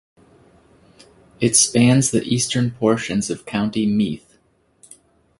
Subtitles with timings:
[1.39, 4.39] It spans the eastern portions of County Meath.